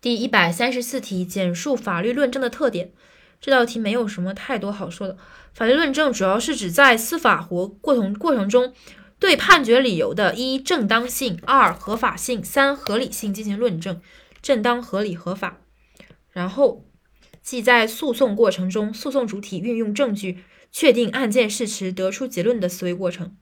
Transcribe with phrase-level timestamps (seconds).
[0.00, 2.92] 第一百三十四题，简述法律论证的特点。
[3.40, 5.16] 这道题没有什么太多好说的。
[5.52, 8.72] 法律论证主要是指在司法活过程过程中，
[9.18, 14.00] 对判决理由的一正当性、二合法性、三合理性进行论证。
[14.40, 15.58] 正当、合理、合法。
[16.30, 16.84] 然后，
[17.42, 23.36] 即在诉讼过程中，诉讼主体运用证据确定案件事实，得出结论的思维过程。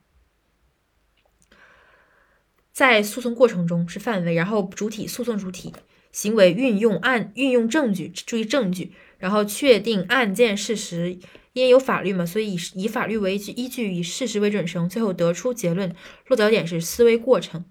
[2.77, 5.73] 在诉讼过程中是范围，然后主体诉讼主体
[6.13, 11.19] 行为运用案运用证据，注意证据，然后确定案件事实，
[11.55, 15.97] 因为有法律嘛，所以以以法律为依据，以事实为准绳，最后得出结论。
[16.27, 17.65] 落脚点是思维过程。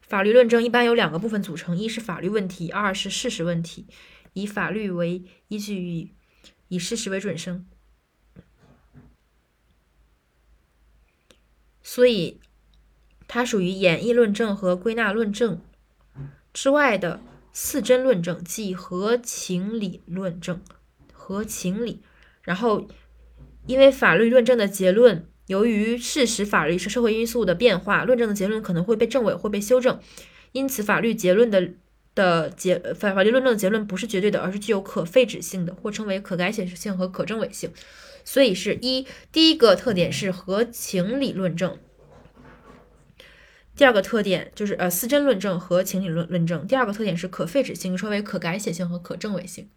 [0.00, 3.86] 法律论证一般由两个部分组成，一是法律问题，二是事实问题。
[4.32, 6.10] 以法律为依据，以
[6.68, 7.66] 以事实为准绳。
[11.94, 12.40] 所以，
[13.28, 15.60] 它属于演绎论证和归纳论证
[16.54, 17.20] 之外的
[17.52, 20.62] 四真论证，即合情理论证。
[21.12, 22.00] 合情理，
[22.40, 22.88] 然后
[23.66, 30.00] 因为法律论证的结论，由于事实、法律是社会因素的变化，论证的结论可能会被证伪，或被修正，
[30.52, 31.72] 因此法律结论的
[32.14, 37.70] 的结法法律论证的结论不是绝对的，而是具有可废止性的，或称为可改写性和可证伪性。
[38.24, 41.78] 所以是一第一个特点是合情理论证，
[43.74, 49.68] 第二个特点就是呃思真论证和情理论论证，第二个特点是可废止性，称为可改写性和可证伪性。